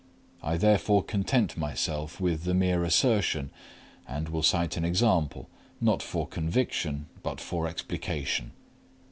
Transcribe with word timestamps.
I 0.41 0.57
therefore 0.57 1.03
content 1.03 1.57
myself 1.57 2.19
with 2.19 2.41
the 2.43 2.55
mere 2.55 2.83
assertion, 2.83 3.51
and 4.07 4.29
will 4.29 4.41
cite 4.41 4.75
an 4.75 4.83
example, 4.83 5.47
not 5.79 6.01
for 6.01 6.25
conviction 6.25 7.05
but 7.21 7.39
for 7.39 7.67
explication. 7.67 8.49